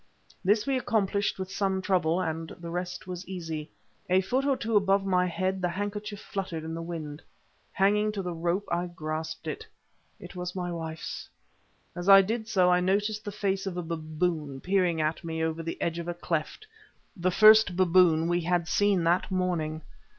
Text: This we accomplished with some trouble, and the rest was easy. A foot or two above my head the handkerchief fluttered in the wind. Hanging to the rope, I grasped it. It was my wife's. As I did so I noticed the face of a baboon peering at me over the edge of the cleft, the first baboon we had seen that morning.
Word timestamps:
This 0.43 0.65
we 0.65 0.79
accomplished 0.79 1.37
with 1.37 1.51
some 1.51 1.79
trouble, 1.79 2.19
and 2.21 2.49
the 2.59 2.71
rest 2.71 3.05
was 3.05 3.23
easy. 3.27 3.69
A 4.09 4.21
foot 4.21 4.45
or 4.45 4.57
two 4.57 4.75
above 4.75 5.05
my 5.05 5.27
head 5.27 5.61
the 5.61 5.69
handkerchief 5.69 6.19
fluttered 6.19 6.63
in 6.63 6.73
the 6.73 6.81
wind. 6.81 7.21
Hanging 7.71 8.11
to 8.13 8.23
the 8.23 8.33
rope, 8.33 8.67
I 8.71 8.87
grasped 8.87 9.45
it. 9.47 9.67
It 10.19 10.35
was 10.35 10.55
my 10.55 10.71
wife's. 10.71 11.29
As 11.95 12.09
I 12.09 12.23
did 12.23 12.47
so 12.47 12.71
I 12.71 12.79
noticed 12.79 13.23
the 13.23 13.31
face 13.31 13.67
of 13.67 13.77
a 13.77 13.83
baboon 13.83 14.59
peering 14.59 14.99
at 14.99 15.23
me 15.23 15.43
over 15.43 15.61
the 15.61 15.79
edge 15.79 15.99
of 15.99 16.07
the 16.07 16.15
cleft, 16.15 16.65
the 17.15 17.29
first 17.29 17.75
baboon 17.75 18.27
we 18.27 18.41
had 18.41 18.67
seen 18.67 19.03
that 19.03 19.29
morning. 19.29 19.83